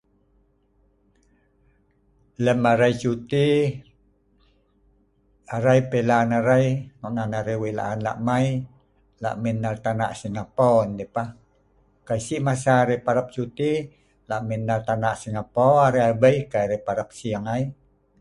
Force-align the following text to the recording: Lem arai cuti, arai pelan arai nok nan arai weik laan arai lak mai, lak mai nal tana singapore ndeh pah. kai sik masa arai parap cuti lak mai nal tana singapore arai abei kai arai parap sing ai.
Lem 2.43 2.59
arai 2.71 2.93
cuti, 3.01 3.47
arai 5.55 5.79
pelan 5.91 6.29
arai 6.39 6.65
nok 6.99 7.13
nan 7.15 7.31
arai 7.39 7.57
weik 7.61 7.75
laan 7.79 7.91
arai 7.99 8.03
lak 8.05 8.17
mai, 8.27 8.45
lak 9.23 9.35
mai 9.41 9.53
nal 9.63 9.75
tana 9.85 10.05
singapore 10.21 10.81
ndeh 10.93 11.11
pah. 11.15 11.29
kai 12.07 12.19
sik 12.25 12.41
masa 12.47 12.73
arai 12.83 12.99
parap 13.05 13.27
cuti 13.35 13.71
lak 14.29 14.41
mai 14.47 14.59
nal 14.69 14.81
tana 14.87 15.09
singapore 15.21 15.81
arai 15.87 16.03
abei 16.11 16.37
kai 16.51 16.63
arai 16.65 16.81
parap 16.87 17.09
sing 17.17 17.45
ai. 17.55 17.63